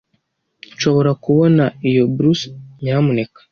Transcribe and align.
Nshobora 0.75 1.11
kubona 1.23 1.63
iyo 1.89 2.03
blouse, 2.15 2.47
nyamuneka? 2.83 3.39